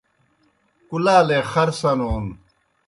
[0.89, 2.25] کُلالے خر سنون